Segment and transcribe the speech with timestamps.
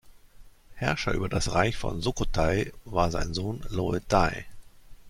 [0.77, 4.47] Herrscher über das Reich von Sukhothai war sein Sohn Loe Thai.